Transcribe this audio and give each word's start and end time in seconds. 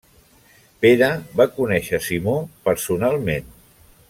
Pere 0.85 1.09
va 1.41 1.47
conèixer 1.59 2.01
Simó 2.09 2.35
personalment. 2.71 3.55